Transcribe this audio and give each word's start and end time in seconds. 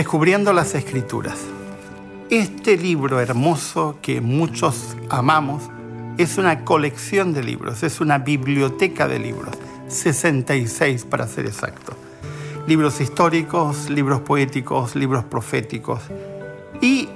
Descubriendo 0.00 0.54
las 0.54 0.74
Escrituras. 0.74 1.36
Este 2.30 2.78
libro 2.78 3.20
hermoso 3.20 3.98
que 4.00 4.22
muchos 4.22 4.96
amamos 5.10 5.64
es 6.16 6.38
una 6.38 6.64
colección 6.64 7.34
de 7.34 7.42
libros, 7.42 7.82
es 7.82 8.00
una 8.00 8.16
biblioteca 8.16 9.06
de 9.06 9.18
libros, 9.18 9.54
66 9.88 11.04
para 11.04 11.28
ser 11.28 11.44
exacto. 11.44 11.92
Libros 12.66 12.98
históricos, 13.02 13.90
libros 13.90 14.22
poéticos, 14.22 14.96
libros 14.96 15.24
proféticos 15.24 16.00
y 16.80 17.10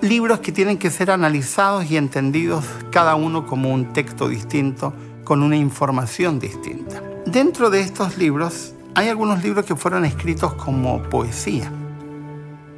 libros 0.00 0.38
que 0.38 0.52
tienen 0.52 0.78
que 0.78 0.90
ser 0.90 1.10
analizados 1.10 1.90
y 1.90 1.96
entendidos 1.96 2.64
cada 2.92 3.16
uno 3.16 3.48
como 3.48 3.74
un 3.74 3.92
texto 3.92 4.28
distinto, 4.28 4.94
con 5.24 5.42
una 5.42 5.56
información 5.56 6.38
distinta. 6.38 7.02
Dentro 7.26 7.68
de 7.68 7.80
estos 7.80 8.16
libros 8.16 8.74
hay 8.94 9.08
algunos 9.08 9.42
libros 9.42 9.66
que 9.66 9.74
fueron 9.74 10.04
escritos 10.04 10.54
como 10.54 11.02
poesía 11.02 11.72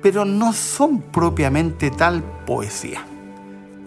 pero 0.03 0.25
no 0.25 0.53
son 0.53 1.01
propiamente 1.01 1.91
tal 1.91 2.23
poesía. 2.47 3.05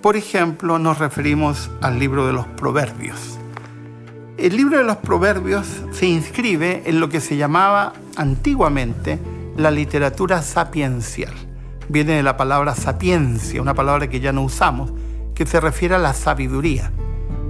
Por 0.02 0.18
ejemplo, 0.18 0.80
nos 0.80 1.00
referimos 1.00 1.72
al 1.82 1.98
libro 1.98 2.28
de 2.28 2.34
los 2.34 2.46
Proverbios. 2.46 3.40
El 4.38 4.58
libro 4.58 4.78
de 4.78 4.84
los 4.84 4.98
Proverbios 4.98 5.68
se 5.92 6.08
inscribe 6.08 6.84
en 6.86 7.00
lo 7.00 7.08
que 7.08 7.22
se 7.22 7.38
llamaba 7.38 7.94
antiguamente 8.18 9.20
la 9.56 9.72
literatura 9.72 10.42
sapiencial. 10.42 11.34
Viene 11.88 12.14
de 12.14 12.24
la 12.24 12.36
palabra 12.36 12.76
sapiencia, 12.76 13.62
una 13.62 13.74
palabra 13.74 14.10
que 14.10 14.20
ya 14.20 14.34
no 14.34 14.44
usamos, 14.44 14.92
que 15.36 15.46
se 15.46 15.60
refiere 15.60 15.96
a 15.96 16.00
la 16.00 16.14
sabiduría. 16.14 16.92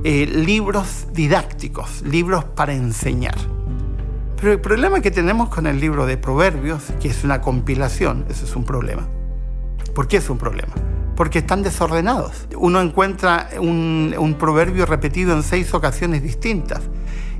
Eh, 0.03 0.25
libros 0.27 1.07
didácticos, 1.13 2.01
libros 2.01 2.43
para 2.43 2.73
enseñar. 2.73 3.52
Pero 4.43 4.51
el 4.51 4.59
problema 4.59 4.99
que 4.99 5.09
tenemos 5.09 5.47
con 5.47 5.67
el 5.67 5.79
libro 5.79 6.05
de 6.05 6.17
Proverbios, 6.17 6.91
que 6.99 7.07
es 7.07 7.23
una 7.23 7.39
compilación, 7.39 8.25
eso 8.29 8.43
es 8.43 8.57
un 8.57 8.65
problema. 8.65 9.07
¿Por 9.95 10.09
qué 10.09 10.17
es 10.17 10.29
un 10.29 10.37
problema? 10.37 10.73
Porque 11.15 11.39
están 11.39 11.63
desordenados. 11.63 12.49
Uno 12.57 12.81
encuentra 12.81 13.47
un, 13.61 14.35
proverbio 14.37 14.85
repetido 14.85 15.33
en 15.33 15.43
seis 15.43 15.73
ocasiones 15.73 16.23
distintas. 16.23 16.81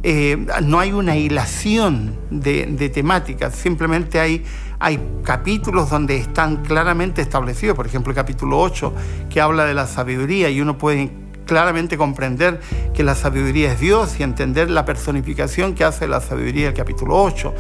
Eh, 0.02 0.48
no 0.64 0.80
hay 0.80 0.94
una 0.94 1.18
hilación 1.18 2.16
de, 2.30 2.90
temáticas, 2.94 3.54
simplemente 3.54 4.22
hay, 4.22 4.46
hay 4.80 4.98
capítulos 5.24 5.90
donde 5.90 6.16
están 6.16 6.64
claramente 6.64 7.22
establecidos, 7.22 7.76
por 7.76 7.86
ejemplo 7.86 8.12
el 8.12 8.16
capítulo 8.16 8.62
8 8.62 8.94
que 9.30 9.42
habla 9.42 9.66
de 9.66 9.74
la 9.74 9.88
sabiduría 9.88 10.50
y 10.50 10.62
uno 10.62 10.78
puede 10.78 11.12
claramente 11.46 11.98
comprender 11.98 12.60
que 12.94 13.04
la 13.04 13.16
sabiduría 13.16 13.74
es 13.74 13.80
Dios 13.80 14.20
y 14.20 14.24
entender 14.24 14.70
la 14.70 14.86
personificación 14.86 15.76
que 15.76 15.84
hace 15.84 16.08
la 16.08 16.22
sabiduría 16.22 16.70
el 16.70 16.74
capítulo 16.74 17.22
8, 17.22 17.54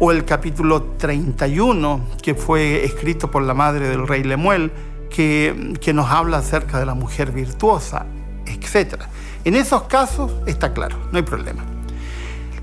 o 0.00 0.10
el 0.10 0.24
capítulo 0.24 0.82
31, 0.98 2.00
que 2.22 2.34
fue 2.34 2.84
escrito 2.84 3.30
por 3.30 3.42
la 3.42 3.54
madre 3.54 3.88
del 3.88 4.06
rey 4.06 4.24
Lemuel, 4.24 4.72
que, 5.10 5.74
que 5.80 5.92
nos 5.92 6.10
habla 6.10 6.38
acerca 6.38 6.78
de 6.78 6.86
la 6.86 6.94
mujer 6.94 7.32
virtuosa, 7.32 8.06
etc. 8.46 9.02
En 9.44 9.54
esos 9.54 9.84
casos 9.84 10.32
está 10.46 10.72
claro, 10.72 10.96
no 11.12 11.18
hay 11.18 11.24
problema. 11.24 11.64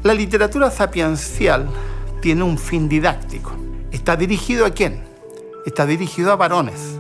La 0.03 0.13
literatura 0.13 0.71
sapiencial 0.71 1.69
tiene 2.21 2.43
un 2.43 2.57
fin 2.57 2.87
didáctico. 2.89 3.51
¿Está 3.91 4.15
dirigido 4.15 4.65
a 4.65 4.71
quién? 4.71 5.03
Está 5.65 5.85
dirigido 5.85 6.31
a 6.31 6.35
varones. 6.35 6.99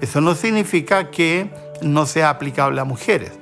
Eso 0.00 0.20
no 0.20 0.34
significa 0.34 1.10
que 1.10 1.50
no 1.82 2.06
sea 2.06 2.30
aplicable 2.30 2.80
a 2.80 2.84
mujeres. 2.84 3.32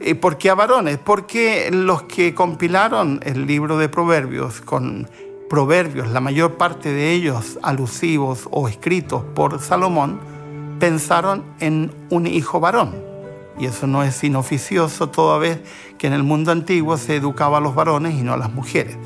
Eh, 0.00 0.14
¿Por 0.14 0.36
qué 0.36 0.50
a 0.50 0.54
varones? 0.54 0.98
Porque 0.98 1.70
los 1.72 2.02
que 2.02 2.34
compilaron 2.34 3.20
el 3.22 3.46
libro 3.46 3.78
de 3.78 3.88
Proverbios 3.88 4.60
con 4.60 5.08
proverbios, 5.48 6.08
la 6.10 6.20
mayor 6.20 6.54
parte 6.54 6.92
de 6.92 7.12
ellos 7.12 7.58
alusivos 7.62 8.48
o 8.50 8.68
escritos 8.68 9.22
por 9.34 9.60
Salomón, 9.60 10.20
pensaron 10.80 11.44
en 11.60 11.92
un 12.10 12.26
hijo 12.26 12.60
varón. 12.60 12.94
Y 13.58 13.66
eso 13.66 13.86
no 13.86 14.02
es 14.02 14.22
inoficioso 14.24 15.10
toda 15.10 15.38
vez 15.38 15.60
que 15.96 16.06
en 16.06 16.12
el 16.12 16.22
mundo 16.22 16.50
antiguo 16.50 16.96
se 16.98 17.16
educaba 17.16 17.58
a 17.58 17.60
los 17.60 17.74
varones 17.74 18.14
y 18.14 18.22
no 18.22 18.32
a 18.32 18.36
las 18.36 18.52
mujeres. 18.52 18.98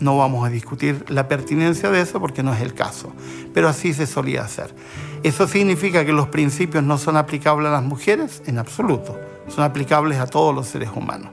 No 0.00 0.18
vamos 0.18 0.46
a 0.46 0.50
discutir 0.50 1.04
la 1.08 1.26
pertinencia 1.26 1.90
de 1.90 2.00
eso 2.00 2.20
porque 2.20 2.42
no 2.42 2.52
es 2.52 2.60
el 2.60 2.74
caso, 2.74 3.12
pero 3.54 3.68
así 3.68 3.94
se 3.94 4.06
solía 4.06 4.42
hacer. 4.42 4.74
¿Eso 5.22 5.48
significa 5.48 6.04
que 6.04 6.12
los 6.12 6.28
principios 6.28 6.84
no 6.84 6.98
son 6.98 7.16
aplicables 7.16 7.68
a 7.68 7.72
las 7.72 7.82
mujeres? 7.82 8.42
En 8.46 8.58
absoluto, 8.58 9.18
son 9.48 9.64
aplicables 9.64 10.18
a 10.18 10.26
todos 10.26 10.54
los 10.54 10.66
seres 10.66 10.90
humanos. 10.94 11.32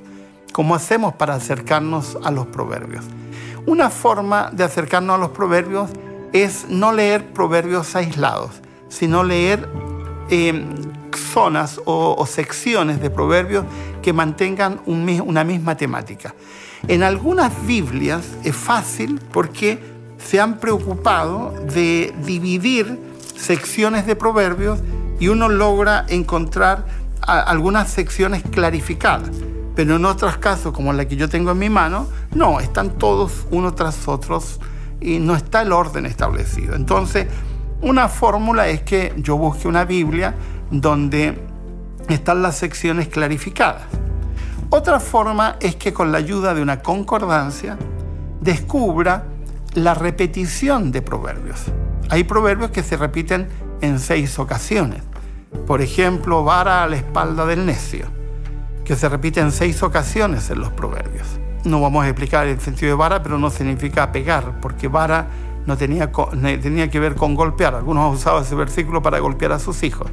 ¿Cómo 0.53 0.75
hacemos 0.75 1.13
para 1.15 1.35
acercarnos 1.35 2.17
a 2.23 2.31
los 2.31 2.47
proverbios? 2.47 3.03
Una 3.65 3.89
forma 3.89 4.49
de 4.51 4.63
acercarnos 4.63 5.15
a 5.15 5.17
los 5.17 5.29
proverbios 5.31 5.89
es 6.31 6.67
no 6.69 6.93
leer 6.93 7.33
proverbios 7.33 7.95
aislados, 7.95 8.51
sino 8.87 9.23
leer 9.23 9.69
em, 10.29 10.69
zonas 11.15 11.81
o, 11.85 12.25
secciones 12.25 13.01
de 13.01 13.09
proverbios 13.09 13.65
que 14.01 14.13
mantengan 14.13 14.79
una 14.85 15.43
misma 15.43 15.75
temática. 15.75 16.35
En 16.87 17.01
algunas 17.01 17.65
Biblias 17.65 18.25
es 18.43 18.55
fácil 18.55 19.21
porque 19.31 19.79
se 20.17 20.41
han 20.41 20.59
preocupado 20.59 21.53
de 21.73 22.13
dividir 22.25 22.99
secciones 23.37 24.05
de 24.05 24.17
proverbios 24.17 24.79
y 25.19 25.29
uno 25.29 25.47
logra 25.47 26.05
encontrar 26.09 26.85
algunas 27.21 27.89
secciones 27.89 28.43
clarificadas. 28.43 29.31
Pero 29.75 29.95
en 29.95 30.05
otros 30.05 30.37
casos, 30.37 30.73
como 30.73 30.91
la 30.91 31.05
que 31.05 31.15
yo 31.15 31.29
tengo 31.29 31.51
en 31.51 31.59
mi 31.59 31.69
mano, 31.69 32.07
no, 32.35 32.59
están 32.59 32.91
todos 32.97 33.47
uno 33.49 33.73
tras 33.73 34.07
otros 34.07 34.59
y 34.99 35.19
no 35.19 35.35
está 35.35 35.61
el 35.61 35.71
orden 35.71 36.05
establecido. 36.05 36.75
Entonces, 36.75 37.27
una 37.81 38.09
fórmula 38.09 38.67
es 38.67 38.81
que 38.81 39.13
yo 39.17 39.37
busque 39.37 39.69
una 39.69 39.85
Biblia 39.85 40.35
donde 40.69 41.37
están 42.09 42.41
las 42.41 42.57
secciones 42.57 43.07
clarificadas. 43.07 43.83
Otra 44.75 44.99
forma 44.99 45.57
es 45.59 45.75
que 45.75 45.93
con 45.93 46.11
la 46.11 46.17
ayuda 46.17 46.55
de 46.55 46.63
una 46.63 46.81
concordancia 46.81 47.77
descubra 48.41 49.25
la 49.75 49.93
repetición 49.93 50.91
de 50.91 51.03
proverbios. 51.03 51.65
Hay 52.09 52.23
proverbios 52.23 52.71
que 52.71 52.81
se 52.81 52.97
repiten 52.97 53.47
en 53.81 53.99
seis 53.99 54.39
ocasiones. 54.39 55.03
Por 55.67 55.83
ejemplo, 55.83 56.43
vara 56.43 56.83
a 56.83 56.87
la 56.87 56.95
espalda 56.95 57.45
del 57.45 57.67
necio, 57.67 58.07
que 58.83 58.95
se 58.95 59.07
repite 59.09 59.41
en 59.41 59.51
seis 59.51 59.83
ocasiones 59.83 60.49
en 60.49 60.61
los 60.61 60.71
proverbios. 60.71 61.27
No 61.65 61.79
vamos 61.79 62.05
a 62.05 62.07
explicar 62.07 62.47
el 62.47 62.59
sentido 62.59 62.93
de 62.93 62.95
vara, 62.95 63.21
pero 63.21 63.37
no 63.37 63.51
significa 63.51 64.11
pegar, 64.11 64.59
porque 64.59 64.87
vara 64.87 65.27
no 65.67 65.77
tenía, 65.77 66.11
tenía 66.41 66.89
que 66.89 66.99
ver 66.99 67.13
con 67.13 67.35
golpear. 67.35 67.75
Algunos 67.75 68.05
han 68.05 68.11
usado 68.13 68.41
ese 68.41 68.55
versículo 68.55 69.03
para 69.03 69.19
golpear 69.19 69.51
a 69.51 69.59
sus 69.59 69.83
hijos. 69.83 70.09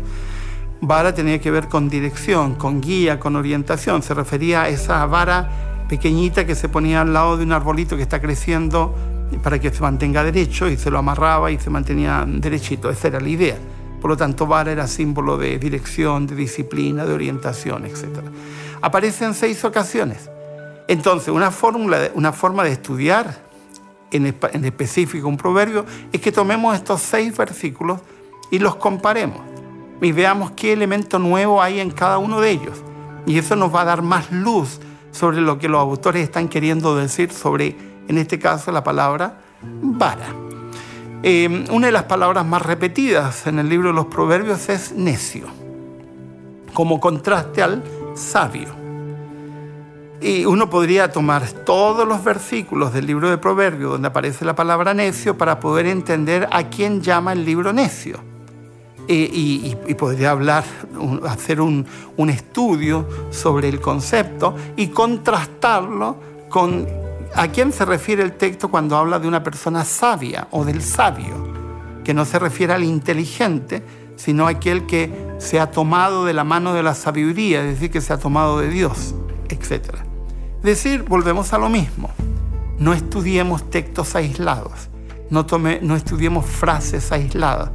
Vara 0.82 1.14
tenía 1.14 1.38
que 1.41 1.50
ver 1.50 1.68
con 1.68 1.91
dirección, 1.91 2.54
con 2.54 2.80
guía, 2.80 3.20
con 3.20 3.36
orientación. 3.36 4.02
Se 4.02 4.14
refería 4.14 4.62
a 4.62 4.68
esa 4.68 5.04
vara 5.04 5.84
pequeñita 5.88 6.46
que 6.46 6.54
se 6.54 6.70
ponía 6.70 7.02
al 7.02 7.12
lado 7.12 7.36
de 7.36 7.44
un 7.44 7.52
arbolito 7.52 7.96
que 7.96 8.02
está 8.02 8.20
creciendo 8.20 8.94
para 9.42 9.58
que 9.58 9.70
se 9.70 9.82
mantenga 9.82 10.24
derecho 10.24 10.68
y 10.68 10.78
se 10.78 10.91
lo 10.91 10.98
amarraba 10.98 11.50
y 11.50 11.58
se 11.58 11.68
mantenía 11.68 12.24
derechito. 12.26 12.88
Esa 12.88 13.08
era 13.08 13.20
la 13.20 13.28
idea. 13.28 13.56
Por 14.00 14.10
lo 14.10 14.16
tanto, 14.16 14.46
vara 14.46 14.72
era 14.72 14.86
símbolo 14.86 15.36
de 15.36 15.58
dirección, 15.58 16.26
de 16.26 16.34
disciplina, 16.34 17.04
de 17.04 17.12
orientación, 17.12 17.84
etc. 17.84 18.20
Aparece 18.80 19.26
en 19.26 19.34
seis 19.34 19.62
ocasiones. 19.66 20.30
Entonces, 20.88 21.28
una, 21.28 21.50
fórmula, 21.50 22.10
una 22.14 22.32
forma 22.32 22.64
de 22.64 22.72
estudiar 22.72 23.42
en, 24.10 24.34
en 24.52 24.65
específico 24.65 25.28
un 25.28 25.36
proverbio 25.36 25.84
es 26.10 26.21
que 26.22 26.33
tomemos 26.33 26.74
estos 26.74 27.03
seis 27.03 27.36
versículos 27.36 28.00
y 28.50 28.59
los 28.59 28.76
comparemos 28.76 29.49
y 30.00 30.12
veamos 30.12 30.52
qué 30.52 30.72
elemento 30.72 31.18
nuevo 31.18 31.62
hay 31.62 31.80
en 31.80 31.91
cada 31.91 32.18
uno 32.18 32.41
de 32.41 32.50
ellos. 32.50 32.82
Y 33.26 33.38
eso 33.38 33.56
nos 33.56 33.74
va 33.74 33.82
a 33.82 33.84
dar 33.84 34.02
más 34.02 34.30
luz 34.32 34.80
sobre 35.12 35.41
lo 35.41 35.58
que 35.58 35.68
los 35.68 35.80
autores 35.80 36.22
están 36.22 36.48
queriendo 36.48 36.97
decir 36.97 37.32
sobre, 37.32 37.76
en 38.08 38.18
este 38.18 38.38
caso, 38.38 38.72
la 38.72 38.82
palabra 38.82 39.41
vara. 39.62 40.28
Eh, 41.22 41.66
una 41.70 41.86
de 41.86 41.92
las 41.92 42.04
palabras 42.04 42.47
más 42.47 42.62
repetidas 42.62 43.47
en 43.47 43.58
el 43.58 43.68
libro 43.68 43.88
de 43.88 43.94
los 43.94 44.06
Proverbios 44.06 44.68
es 44.70 44.92
necio, 44.92 45.48
como 46.72 46.98
contraste 46.98 47.62
al 47.62 47.84
sabio. 48.14 48.80
Y 50.22 50.44
uno 50.44 50.68
podría 50.68 51.12
tomar 51.12 51.47
todos 51.50 52.06
los 52.06 52.22
versículos 52.24 52.92
del 52.92 53.06
libro 53.06 53.28
de 53.30 53.38
Proverbios 53.38 53.92
donde 53.92 54.08
aparece 54.08 54.44
la 54.44 54.54
palabra 54.54 54.92
necio 54.92 55.36
para 55.36 55.60
poder 55.60 55.86
entender 55.86 56.48
a 56.52 56.64
quién 56.64 57.00
llama 57.00 57.32
el 57.32 57.44
libro 57.44 57.72
necio 57.72 58.20
y, 59.12 59.95
podría 59.97 60.30
hablar, 60.30 60.65
hacer 61.28 61.60
un, 61.60 61.86
estudio 62.28 63.09
sobre 63.30 63.68
el 63.68 63.80
concepto 63.80 64.54
y 64.77 64.89
contrastarlo 64.89 66.16
con 66.48 66.86
a 67.34 67.48
quién 67.48 67.72
se 67.72 67.84
refiere 67.84 68.22
el 68.22 68.33
texto 68.33 68.71
cuando 68.71 68.97
habla 68.97 69.18
de 69.18 69.28
una 69.28 69.42
persona 69.42 69.84
sabia 69.84 70.48
o 70.51 70.65
del 70.65 70.83
sabio, 70.83 71.53
que 72.03 72.12
no 72.12 72.24
se 72.24 72.39
refiere 72.39 72.72
al 72.72 72.83
inteligente, 72.83 73.83
sino 74.16 74.47
a 74.47 74.51
aquel 74.51 74.86
que 74.86 75.36
se 75.39 75.60
ha 75.60 75.71
tomado 75.71 76.24
de 76.24 76.33
la 76.33 76.45
mano 76.45 76.74
de 76.74 76.83
la 76.83 76.95
sabiduría, 76.95 77.62
es 77.62 77.74
decir, 77.74 77.91
que 77.91 78.01
se 78.01 78.12
ha 78.12 78.18
tomado 78.18 78.59
de 78.59 78.68
Dios, 78.68 79.15
etc. 79.48 79.95
Decir, 80.62 81.04
volvemos 81.04 81.53
a 81.53 81.59
lo 81.59 81.68
mismo. 81.68 82.10
No 82.78 82.92
estudiemos 82.95 83.68
textos 83.71 84.16
aislados, 84.16 84.89
no, 85.30 85.47
tome, 85.47 85.80
no 85.83 85.97
estudiemos 85.97 86.47
frases 86.47 87.12
aisladas, 87.12 87.71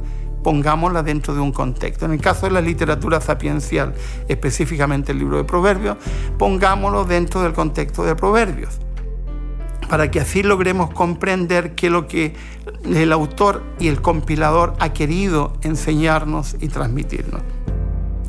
pongámosla 0.46 1.02
dentro 1.02 1.34
de 1.34 1.40
un 1.40 1.50
contexto. 1.50 2.04
En 2.04 2.12
el 2.12 2.20
caso 2.20 2.46
de 2.46 2.52
la 2.52 2.60
literatura 2.60 3.20
sapiencial, 3.20 3.94
específicamente 4.28 5.10
el 5.10 5.18
libro 5.18 5.38
de 5.38 5.42
Proverbios, 5.42 5.96
pongámoslo 6.38 7.04
dentro 7.04 7.42
del 7.42 7.52
contexto 7.52 8.04
de 8.04 8.14
Proverbios, 8.14 8.78
para 9.88 10.08
que 10.08 10.20
así 10.20 10.44
logremos 10.44 10.90
comprender 10.90 11.74
qué 11.74 11.86
es 11.86 11.92
lo 11.92 12.06
que 12.06 12.36
el 12.84 13.10
autor 13.10 13.64
y 13.80 13.88
el 13.88 14.00
compilador 14.00 14.74
ha 14.78 14.92
querido 14.92 15.54
enseñarnos 15.62 16.54
y 16.60 16.68
transmitirnos. 16.68 17.42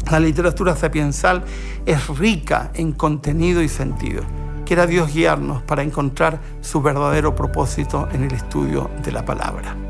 La 0.09 0.19
literatura 0.19 0.75
sapiencial 0.75 1.45
es 1.85 2.07
rica 2.17 2.71
en 2.73 2.93
contenido 2.93 3.61
y 3.61 3.69
sentido. 3.69 4.23
Quiera 4.65 4.87
Dios 4.87 5.13
guiarnos 5.13 5.61
para 5.61 5.83
encontrar 5.83 6.41
su 6.61 6.81
verdadero 6.81 7.35
propósito 7.35 8.09
en 8.11 8.23
el 8.23 8.33
estudio 8.33 8.89
de 9.03 9.11
la 9.11 9.23
palabra. 9.23 9.86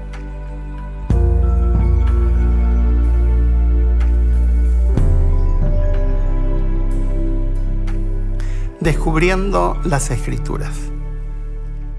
Descubriendo 8.88 9.78
las 9.84 10.12
escrituras. 10.12 10.72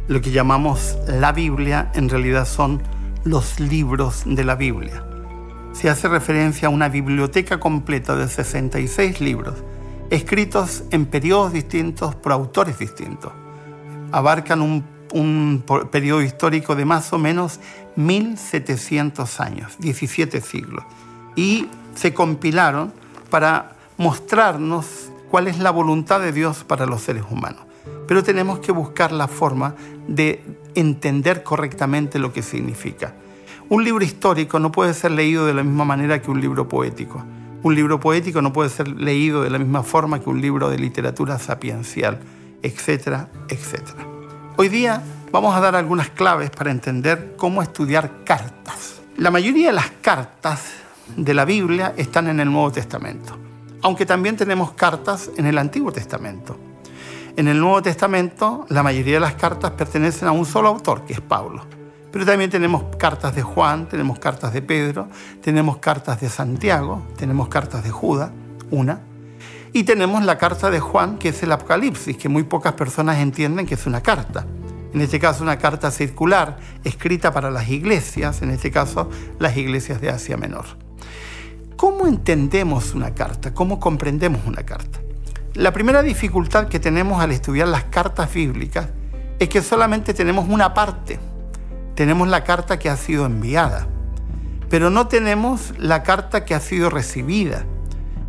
Lo 0.09 0.23
que 0.23 0.31
llamamos 0.31 0.97
la 1.07 1.33
Biblia 1.33 1.93
en 1.95 2.09
realidad 2.09 2.47
son 2.47 2.83
los 3.25 3.61
libros 3.61 4.23
de 4.25 4.43
la 4.43 4.55
Biblia 4.55 5.05
se 5.73 5.89
hace 5.89 6.09
referencia 6.09 6.67
a 6.67 6.71
una 6.73 6.89
biblioteca 6.89 7.61
completa 7.61 8.17
de 8.17 8.27
66 8.27 9.21
libros, 9.21 9.55
escritos 10.11 10.83
en 10.91 11.07
periodos 11.07 11.53
distintos 11.53 12.17
por 12.17 12.33
autores 12.33 12.79
distintos. 12.81 13.33
Abarcan 14.11 14.61
un, 14.61 15.65
periodo 15.93 16.23
histórico 16.23 16.75
de 16.75 16.85
más 16.85 17.13
o 17.13 17.19
menos 17.19 17.61
1700 17.95 19.41
años, 19.41 19.77
17 19.79 20.41
siglos, 20.41 20.85
y 21.37 21.69
se 21.95 22.13
compilaron 22.13 22.93
para 23.31 23.77
mostrarnos 23.99 25.08
cuál 25.31 25.49
es 25.49 25.59
la 25.59 25.71
voluntad 25.71 26.21
de 26.21 26.33
Dios 26.33 26.65
para 26.65 26.87
los 26.87 27.03
seres 27.03 27.25
humanos. 27.31 27.63
Pero 28.07 28.23
tenemos 28.23 28.59
que 28.61 28.73
buscar 28.73 29.13
la 29.13 29.29
forma 29.29 29.75
de 30.07 30.43
entender 30.75 31.43
correctamente 31.43 32.19
lo 32.19 32.33
que 32.33 32.43
significa. 32.43 33.15
Un 33.69 33.85
libro 33.85 34.05
histórico 34.05 34.59
no 34.59 34.73
puede 34.73 34.95
ser 34.95 35.11
leído 35.11 35.45
de 35.45 35.55
la 35.55 35.63
misma 35.63 35.85
manera 35.85 36.23
que 36.23 36.31
un 36.31 36.41
libro 36.41 36.69
poético. 36.69 37.23
Un 37.63 37.75
libro 37.75 38.01
poético 38.01 38.41
no 38.41 38.53
puede 38.53 38.71
ser 38.71 38.89
leído 38.89 39.43
de 39.43 39.51
la 39.51 39.59
misma 39.59 39.83
forma 39.83 40.21
que 40.21 40.31
un 40.31 40.41
libro 40.41 40.71
de 40.71 40.79
literatura 40.79 41.39
sapiencial, 41.39 42.21
etcétera, 42.63 43.29
etcétera. 43.49 44.07
Hoy 44.57 44.69
día 44.69 45.03
vamos 45.31 45.55
a 45.55 45.61
dar 45.61 45.77
algunas 45.77 46.09
claves 46.11 46.51
para 46.51 46.71
entender 46.71 47.35
cómo 47.37 47.61
estudiar 47.61 48.25
cartas. 48.25 49.03
La 49.17 49.31
mayoría 49.31 49.69
de 49.69 49.73
las 49.75 49.91
cartas 50.01 50.65
de 51.17 51.35
la 51.35 51.45
Biblia 51.45 51.95
están 51.97 52.29
en 52.29 52.41
el 52.41 52.51
Nuevo 52.51 52.73
Testamento, 52.73 53.37
aunque 53.83 54.07
también 54.07 54.37
tenemos 54.37 54.73
cartas 54.73 55.31
en 55.37 55.47
el 55.47 55.59
Antiguo 55.59 55.93
Testamento. 55.93 56.57
En 57.37 57.47
el 57.47 57.61
Nuevo 57.61 57.81
Testamento, 57.83 58.67
la 58.69 58.83
mayoría 58.83 59.15
de 59.15 59.21
las 59.21 59.35
cartas 59.35 59.71
pertenecen 59.73 60.27
a 60.27 60.33
un 60.33 60.45
solo 60.45 60.69
autor, 60.69 61.05
que 61.05 61.13
es 61.13 61.21
Pablo. 61.21 61.63
Pero 62.11 62.25
también 62.25 62.51
tenemos 62.51 62.97
cartas 62.97 63.37
de 63.37 63.43
Juan, 63.43 63.89
tenemos 63.89 64.19
cartas 64.19 64.53
de 64.53 64.63
Pedro, 64.63 65.09
tenemos 65.43 65.77
cartas 65.77 66.21
de 66.21 66.29
Santiago, 66.29 67.03
tenemos 67.17 67.49
cartas 67.49 67.85
de 67.85 67.91
Judas, 67.91 68.31
una. 68.71 69.01
Y 69.73 69.85
tenemos 69.85 70.25
la 70.25 70.39
carta 70.39 70.71
de 70.71 70.81
Juan, 70.81 71.19
que 71.19 71.29
es 71.29 71.43
el 71.43 71.53
Apocalipsis, 71.53 72.17
que 72.17 72.29
muy 72.29 72.43
pocas 72.43 72.73
personas 72.73 73.19
entienden 73.19 73.67
que 73.67 73.75
es 73.75 73.87
una 73.87 74.01
carta. 74.01 74.47
En 74.93 75.03
este 75.03 75.21
caso, 75.21 75.43
una 75.43 75.59
carta 75.59 75.91
circular, 75.91 76.57
escrita 76.83 77.33
para 77.33 77.51
las 77.51 77.69
iglesias, 77.69 78.41
en 78.41 78.51
este 78.51 78.71
caso, 78.71 79.11
las 79.39 79.57
iglesias 79.57 80.01
de 80.01 80.09
Asia 80.09 80.39
Menor. 80.39 80.88
¿Cómo 81.79 82.07
entendemos 82.07 82.93
una 82.95 83.15
carta? 83.15 83.55
¿Cómo 83.55 83.81
comprendemos 83.81 84.43
una 84.45 84.65
carta? 84.65 85.01
La 85.55 85.73
primera 85.73 86.03
dificultad 86.03 86.69
que 86.69 86.79
tenemos 86.79 87.23
al 87.23 87.33
estudiar 87.33 87.69
las 87.69 87.85
cartas 87.85 88.31
bíblicas 88.35 88.89
es 89.39 89.49
que 89.49 89.63
solamente 89.63 90.13
tenemos 90.13 90.47
una 90.51 90.75
parte 90.75 91.19
tenemos 91.99 92.29
la 92.29 92.45
carta 92.45 92.79
que 92.79 92.89
ha 92.89 92.97
sido 92.97 93.27
enviada, 93.27 93.89
pero 94.71 94.89
no 94.89 95.09
tenemos 95.09 95.75
la 95.79 96.05
carta 96.05 96.45
que 96.45 96.55
ha 96.55 96.61
sido 96.61 96.91
recibida. 96.91 97.65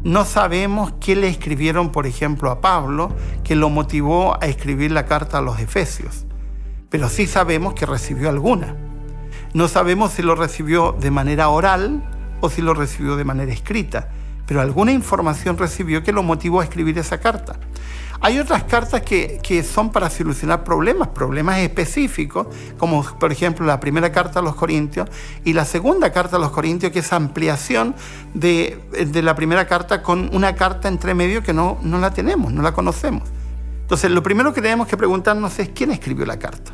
No 0.04 0.26
sabemos 0.26 0.92
qué 1.00 1.16
le 1.16 1.28
escribieron, 1.28 1.92
por 1.92 2.08
ejemplo, 2.08 2.50
a 2.50 2.62
Pablo, 2.62 3.14
que 3.44 3.56
lo 3.56 3.70
motivó 3.70 4.42
a 4.42 4.48
escribir 4.48 4.92
la 4.92 5.06
carta 5.06 5.38
a 5.38 5.42
los 5.42 5.60
Efesios, 5.60 6.26
pero 6.90 7.10
sí 7.10 7.28
sabemos 7.28 7.76
que 7.76 7.86
recibió 7.86 8.30
alguna. 8.30 8.76
No 9.54 9.68
sabemos 9.68 10.14
si 10.14 10.24
lo 10.24 10.34
recibió 10.34 10.96
de 11.00 11.12
manera 11.12 11.50
oral 11.50 12.02
o 12.42 12.50
si 12.50 12.62
lo 12.62 12.74
recibió 12.74 13.16
de 13.16 13.24
manera 13.24 13.52
escrita, 13.52 14.10
pero 14.46 14.62
alguna 14.62 14.92
información 14.92 15.58
recibió 15.58 16.04
que 16.04 16.12
lo 16.12 16.24
motivó 16.24 16.62
a 16.62 16.64
escribir 16.64 16.98
esa 16.98 17.20
carta. 17.20 17.60
Hay 18.22 18.38
otras 18.38 18.64
cartas 18.64 19.02
que, 19.02 19.64
son 19.64 19.92
para 19.92 20.10
solucionar 20.10 20.66
problemas, 20.66 21.10
problemas 21.10 21.60
específicos, 21.60 22.48
como 22.78 23.04
por 23.18 23.32
ejemplo 23.32 23.66
la 23.66 23.80
primera 23.80 24.12
carta 24.12 24.40
a 24.40 24.42
los 24.42 24.56
Corintios 24.56 25.08
y 25.46 25.54
la 25.54 25.64
segunda 25.64 26.12
carta 26.12 26.36
a 26.36 26.40
los 26.40 26.52
Corintios, 26.52 26.92
que 26.92 27.00
es 27.00 27.14
ampliación 27.14 27.96
de, 28.34 28.78
la 29.24 29.36
primera 29.36 29.68
carta 29.68 30.04
con 30.04 30.36
una 30.36 30.56
carta 30.56 30.90
entre 30.90 31.14
medio 31.14 31.44
que 31.44 31.54
no, 31.54 31.78
no 31.82 31.98
la 31.98 32.12
tenemos, 32.12 32.52
no 32.52 32.62
la 32.62 32.74
conocemos. 32.74 33.24
Entonces, 33.82 34.12
lo 34.12 34.22
primero 34.22 34.54
que 34.54 34.62
tenemos 34.62 34.88
que 34.88 34.98
preguntarnos 34.98 35.58
es 35.60 35.70
quién 35.70 35.92
escribió 35.92 36.26
la 36.26 36.38
carta. 36.38 36.72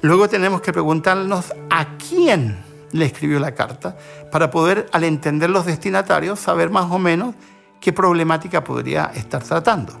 Luego 0.00 0.28
tenemos 0.28 0.60
que 0.60 0.72
preguntarnos 0.72 1.54
a 1.70 1.96
quién 1.96 2.58
le 2.94 3.06
escribió 3.06 3.40
la 3.40 3.56
carta 3.56 3.96
para 4.30 4.52
poder, 4.52 4.86
al 4.92 5.02
entender 5.02 5.50
los 5.50 5.66
destinatarios, 5.66 6.38
saber 6.38 6.70
más 6.70 6.90
o 6.92 6.98
menos 7.00 7.34
qué 7.80 7.92
problemática 7.92 8.62
podría 8.62 9.10
estar 9.16 9.42
tratando. 9.42 9.92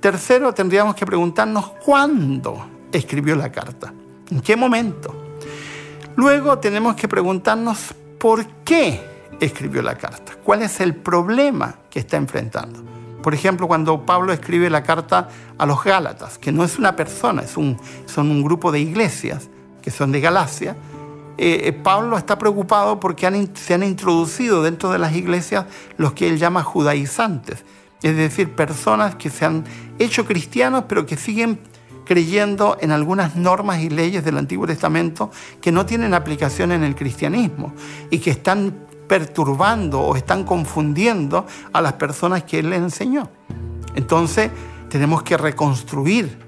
Tercero, 0.00 0.52
tendríamos 0.52 0.96
que 0.96 1.06
preguntarnos 1.06 1.70
cuándo 1.84 2.66
escribió 2.90 3.36
la 3.36 3.52
carta, 3.52 3.92
en 4.30 4.40
qué 4.40 4.56
momento. 4.56 5.14
Luego 6.16 6.58
tenemos 6.58 6.96
que 6.96 7.06
preguntarnos 7.06 7.94
por 8.18 8.44
qué 8.64 9.00
escribió 9.38 9.80
la 9.80 9.96
carta, 9.96 10.32
cuál 10.42 10.62
es 10.62 10.80
el 10.80 10.96
problema 10.96 11.76
que 11.88 12.00
está 12.00 12.16
enfrentando. 12.16 12.82
Por 13.22 13.32
ejemplo, 13.32 13.68
cuando 13.68 14.04
Pablo 14.04 14.32
escribe 14.32 14.68
la 14.70 14.82
carta 14.82 15.28
a 15.56 15.66
los 15.66 15.84
Gálatas, 15.84 16.36
que 16.36 16.50
no 16.50 16.64
es 16.64 16.80
una 16.80 16.96
persona, 16.96 17.42
es 17.42 17.56
un, 17.56 17.78
son 18.06 18.32
un 18.32 18.42
grupo 18.42 18.72
de 18.72 18.80
iglesias 18.80 19.48
que 19.80 19.92
son 19.92 20.10
de 20.10 20.20
Galacia, 20.20 20.74
eh, 21.38 21.68
eh, 21.68 21.72
Pablo 21.72 22.18
está 22.18 22.36
preocupado 22.36 22.98
porque 22.98 23.48
se 23.54 23.74
han 23.74 23.82
introducido 23.84 24.62
dentro 24.62 24.90
de 24.90 24.98
las 24.98 25.14
iglesias 25.14 25.66
los 25.96 26.12
que 26.12 26.28
él 26.28 26.38
llama 26.38 26.64
judaizantes, 26.64 27.64
es 28.02 28.16
decir, 28.16 28.54
personas 28.54 29.14
que 29.14 29.30
se 29.30 29.44
han 29.44 29.64
hecho 30.00 30.26
cristianos 30.26 30.84
pero 30.88 31.06
que 31.06 31.16
siguen 31.16 31.60
creyendo 32.04 32.76
en 32.80 32.90
algunas 32.90 33.36
normas 33.36 33.80
y 33.80 33.88
leyes 33.90 34.24
del 34.24 34.38
Antiguo 34.38 34.66
Testamento 34.66 35.30
que 35.60 35.70
no 35.70 35.86
tienen 35.86 36.14
aplicación 36.14 36.72
en 36.72 36.82
el 36.82 36.96
cristianismo 36.96 37.72
y 38.10 38.18
que 38.18 38.30
están 38.30 38.74
perturbando 39.06 40.00
o 40.00 40.16
están 40.16 40.44
confundiendo 40.44 41.46
a 41.72 41.80
las 41.80 41.92
personas 41.94 42.42
que 42.44 42.58
Él 42.58 42.70
les 42.70 42.80
enseñó. 42.80 43.30
Entonces, 43.94 44.50
tenemos 44.88 45.22
que 45.22 45.36
reconstruir 45.36 46.38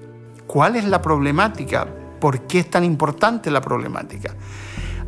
cuál 0.47 0.75
es 0.75 0.85
la 0.85 1.01
problemática, 1.01 1.87
por 2.19 2.41
qué 2.41 2.59
es 2.59 2.69
tan 2.69 2.83
importante 2.83 3.51
la 3.51 3.61
problemática. 3.61 4.35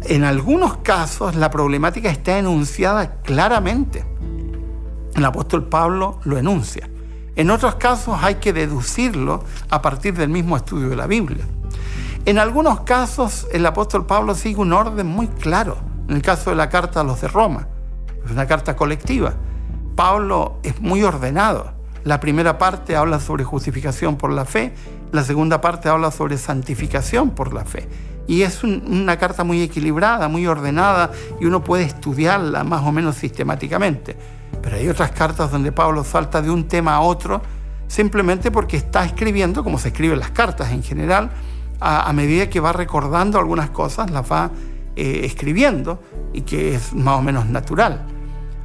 En 0.05 0.23
algunos 0.23 0.77
casos, 0.77 1.35
la 1.35 1.49
problemática 1.49 2.09
está 2.09 2.37
enunciada 2.37 3.21
claramente 3.21 4.05
el 5.15 5.25
apóstol 5.25 5.65
Pablo 5.65 6.19
lo 6.23 6.37
enuncia. 6.37 6.89
En 7.35 7.51
otros 7.51 7.75
casos 7.75 8.17
hay 8.21 8.35
que 8.35 8.53
deducirlo 8.53 9.43
a 9.69 9.81
partir 9.81 10.15
del 10.15 10.29
mismo 10.29 10.57
estudio 10.57 10.89
de 10.89 10.95
la 10.95 11.07
Biblia. 11.07 11.45
En 12.25 12.39
algunos 12.39 12.81
casos 12.81 13.47
el 13.51 13.65
apóstol 13.65 14.05
Pablo 14.05 14.33
sigue 14.33 14.59
un 14.59 14.73
orden 14.73 15.07
muy 15.07 15.27
claro. 15.27 15.77
En 16.07 16.15
el 16.15 16.21
caso 16.21 16.49
de 16.49 16.55
la 16.55 16.69
carta 16.69 17.01
a 17.01 17.03
los 17.03 17.21
de 17.21 17.27
Roma, 17.27 17.67
es 18.25 18.31
una 18.31 18.47
carta 18.47 18.75
colectiva. 18.75 19.33
Pablo 19.95 20.57
es 20.63 20.81
muy 20.81 21.03
ordenado. 21.03 21.73
La 22.03 22.19
primera 22.19 22.57
parte 22.57 22.95
habla 22.95 23.19
sobre 23.19 23.43
justificación 23.43 24.17
por 24.17 24.31
la 24.31 24.45
fe, 24.45 24.73
la 25.11 25.23
segunda 25.23 25.61
parte 25.61 25.89
habla 25.89 26.11
sobre 26.11 26.37
santificación 26.37 27.29
por 27.29 27.53
la 27.53 27.65
fe. 27.65 27.87
Y 28.27 28.43
es 28.43 28.63
una 28.63 29.17
carta 29.17 29.43
muy 29.43 29.61
equilibrada, 29.61 30.27
muy 30.27 30.47
ordenada, 30.47 31.11
y 31.39 31.45
uno 31.45 31.63
puede 31.63 31.83
estudiarla 31.83 32.63
más 32.63 32.83
o 32.83 32.91
menos 32.91 33.15
sistemáticamente. 33.15 34.15
Pero 34.61 34.77
hay 34.77 34.87
otras 34.87 35.11
cartas 35.11 35.51
donde 35.51 35.71
Pablo 35.71 36.03
salta 36.03 36.41
de 36.41 36.49
un 36.49 36.67
tema 36.67 36.95
a 36.95 37.01
otro 37.01 37.41
simplemente 37.87 38.49
porque 38.49 38.77
está 38.77 39.05
escribiendo, 39.05 39.63
como 39.63 39.77
se 39.77 39.89
escriben 39.89 40.19
las 40.19 40.31
cartas 40.31 40.71
en 40.71 40.81
general, 40.83 41.29
a, 41.79 42.11
medida 42.13 42.49
que 42.49 42.61
va 42.61 42.71
recordando 42.71 43.37
algunas 43.37 43.69
cosas, 43.69 44.09
las 44.09 44.31
va 44.31 44.51
eh, 44.95 45.21
escribiendo 45.25 46.01
y 46.31 46.41
que 46.41 46.75
es 46.75 46.93
más 46.93 47.19
o 47.19 47.21
menos 47.21 47.45
natural. 47.45 48.05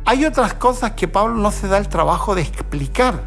Hay 0.04 0.24
otras 0.24 0.54
cosas 0.54 0.92
que 0.92 1.08
Pablo 1.08 1.34
no 1.34 1.50
se 1.50 1.68
da 1.68 1.78
el 1.78 1.88
trabajo 1.88 2.34
de 2.34 2.42
explicar, 2.42 3.24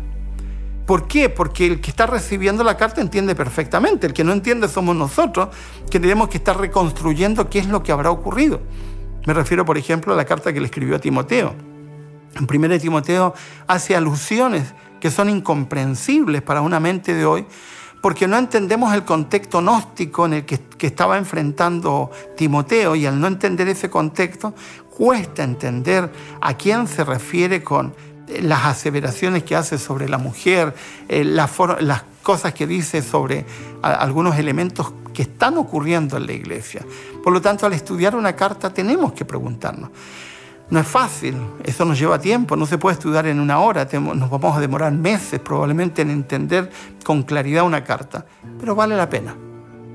¿Por 0.92 1.08
qué? 1.08 1.30
Porque 1.30 1.68
el 1.68 1.80
que 1.80 1.90
está 1.90 2.06
recibiendo 2.06 2.66
la 2.66 2.76
carta 2.76 3.00
entiende 3.00 3.34
perfectamente. 3.34 4.08
El 4.08 4.12
que 4.12 4.26
no 4.26 4.34
entiende 4.34 4.68
somos 4.68 4.94
nosotros, 4.94 5.48
que 5.90 6.02
tenemos 6.02 6.28
que 6.28 6.36
estar 6.36 6.60
reconstruyendo 6.60 7.50
qué 7.50 7.60
es 7.60 7.68
lo 7.68 7.82
que 7.82 7.94
habrá 7.94 8.12
ocurrido. 8.12 8.60
Me 9.26 9.34
refiero, 9.34 9.64
por 9.64 9.78
ejemplo, 9.78 10.12
a 10.12 10.18
la 10.18 10.26
carta 10.26 10.52
que 10.52 10.60
le 10.60 10.66
escribió 10.66 10.98
a 10.98 11.00
Timoteo. 11.00 11.56
En 12.36 12.46
1 12.46 12.80
Timoteo 12.80 13.34
hace 13.68 13.96
alusiones 13.96 14.74
que 15.00 15.10
son 15.10 15.30
incomprensibles 15.30 16.42
para 16.42 16.60
una 16.60 16.82
mente 16.82 17.14
de 17.14 17.24
hoy, 17.24 17.46
porque 18.02 18.28
no 18.28 18.38
entendemos 18.38 18.94
el 18.94 19.06
contexto 19.06 19.62
gnóstico 19.62 20.26
en 20.26 20.34
el 20.34 20.46
que, 20.46 20.60
que, 20.60 20.88
estaba 20.88 21.18
enfrentando 21.18 22.12
Timoteo 22.36 22.98
y 22.98 23.06
al 23.06 23.18
no 23.18 23.28
entender 23.28 23.70
ese 23.70 23.90
contexto, 23.90 24.54
cuesta 24.90 25.46
entender 25.46 26.12
a 26.42 26.54
quién 26.56 26.86
se 26.86 27.06
refiere 27.06 27.64
con 27.64 27.94
las 28.42 28.66
aseveraciones 28.66 29.44
que 29.44 29.56
hace 29.56 29.78
sobre 29.78 30.08
la 30.08 30.18
mujer, 30.18 30.74
eh, 31.08 31.24
las 31.24 31.52
cosas 32.22 32.54
que 32.54 32.68
dice 32.68 33.02
sobre 33.02 33.46
algunos 33.82 34.38
elementos 34.38 34.94
que 35.14 35.24
están 35.24 35.58
ocurriendo 35.58 36.18
en 36.18 36.26
la 36.28 36.34
iglesia. 36.34 36.86
Por 37.24 37.34
lo 37.34 37.42
tanto, 37.42 37.66
al 37.66 37.74
estudiar 37.74 38.16
una 38.16 38.36
carta 38.36 38.74
tenemos 38.74 39.14
que 39.14 39.26
preguntarnos. 39.26 39.90
No 40.70 40.80
es 40.80 40.88
fácil, 40.88 41.36
eso 41.66 41.84
nos 41.84 42.00
lleva 42.00 42.18
tiempo, 42.18 42.56
no 42.56 42.66
se 42.66 42.78
puede 42.78 42.94
estudiar 42.94 43.26
en 43.26 43.42
una 43.42 43.60
hora, 43.60 43.88
nos 43.92 44.30
vamos 44.30 44.56
a 44.56 44.60
demorar 44.62 44.94
meses 44.94 45.42
probablemente 45.42 46.02
en 46.02 46.10
entender 46.10 46.72
con 47.04 47.24
claridad 47.24 47.66
una 47.66 47.84
carta, 47.84 48.26
pero 48.58 48.74
vale 48.74 48.96
la 48.96 49.10
pena. 49.10 49.36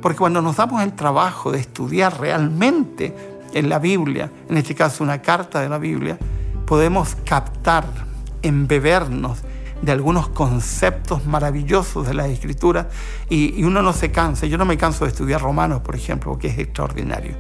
Porque 0.02 0.18
cuando 0.18 0.42
nos 0.42 0.56
damos 0.56 0.82
el 0.82 0.92
trabajo 0.92 1.50
de 1.50 1.60
estudiar 1.60 2.20
realmente 2.20 3.16
en 3.54 3.70
la 3.70 3.78
Biblia, 3.78 4.30
en 4.50 4.58
este 4.58 4.74
caso 4.74 5.02
una 5.02 5.22
carta 5.22 5.62
de 5.62 5.70
la 5.70 5.78
Biblia, 5.78 6.18
podemos 6.66 7.16
captar 7.24 8.05
embebernos 8.46 9.38
de 9.82 9.92
algunos 9.92 10.28
conceptos 10.28 11.26
maravillosos 11.26 12.06
de 12.06 12.14
la 12.14 12.26
escritura 12.28 12.88
y, 13.28 13.60
y, 13.60 13.64
uno 13.64 13.82
no 13.82 13.92
se 13.92 14.10
cansa. 14.10 14.46
Yo 14.46 14.56
no 14.58 14.64
me 14.64 14.78
canso 14.78 15.04
de 15.04 15.10
estudiar 15.10 15.42
Romanos, 15.42 15.82
por 15.82 15.94
ejemplo, 15.94 16.32
porque 16.32 16.48
es 16.48 16.58
extraordinario. 16.58 17.36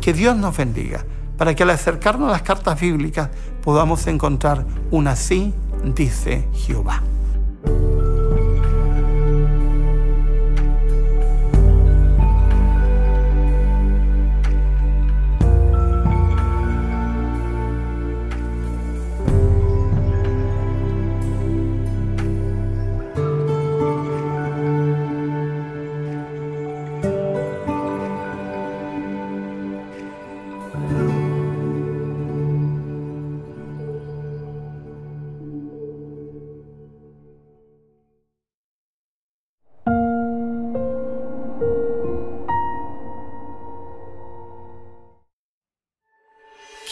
Que 0.00 0.12
Dios 0.12 0.36
nos 0.36 0.56
bendiga 0.56 1.04
para 1.36 1.54
que 1.54 1.62
al 1.62 1.70
acercarnos 1.70 2.28
a 2.28 2.32
las 2.32 2.42
cartas 2.42 2.80
bíblicas 2.80 3.30
podamos 3.62 4.06
encontrar 4.06 4.64
un 4.90 5.06
así, 5.06 5.52
dice 5.84 6.48
Jehová. 6.52 7.02